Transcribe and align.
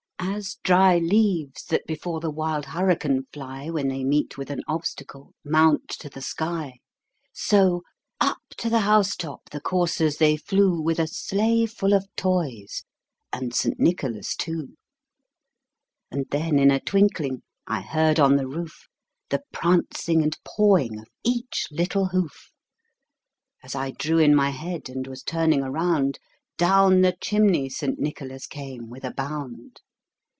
As 0.23 0.59
dry 0.63 0.99
leaves 0.99 1.65
that 1.65 1.85
before 1.87 2.19
the 2.19 2.29
wild 2.29 2.65
hurricane 2.67 3.23
fly, 3.33 3.71
When 3.71 3.87
they 3.87 4.03
meet 4.03 4.37
with 4.37 4.51
an 4.51 4.61
obstacle, 4.67 5.33
mount 5.43 5.89
to 5.99 6.09
the 6.09 6.21
sky, 6.21 6.75
So, 7.33 7.81
up 8.19 8.37
to 8.57 8.69
the 8.69 8.81
house 8.81 9.15
top 9.15 9.49
the 9.49 9.59
coursers 9.59 10.17
they 10.17 10.37
flew, 10.37 10.79
With 10.79 10.99
a 10.99 11.07
sleigh 11.07 11.65
full 11.65 11.93
of 11.93 12.07
toys 12.15 12.83
and 13.33 13.53
St. 13.53 13.79
Nicholas 13.79 14.35
too. 14.35 14.77
And 16.11 16.27
then 16.29 16.59
in 16.59 16.69
a 16.69 16.79
twinkling 16.79 17.41
I 17.65 17.81
heard 17.81 18.19
on 18.19 18.35
the 18.35 18.47
roof, 18.47 18.87
The 19.31 19.41
prancing 19.51 20.21
and 20.21 20.37
pawing 20.45 20.99
of 20.99 21.07
each 21.23 21.65
little 21.71 22.09
hoof. 22.09 22.51
As 23.63 23.73
I 23.73 23.89
drew 23.89 24.19
in 24.19 24.35
my 24.35 24.51
head, 24.51 24.87
and 24.87 25.07
was 25.07 25.23
turning 25.23 25.63
around, 25.63 26.19
Down 26.57 27.01
the 27.01 27.15
chimney 27.19 27.69
St. 27.69 27.97
Nicholas 27.99 28.45
came 28.45 28.87
with 28.87 29.03
a 29.03 29.11
bound. 29.13 29.79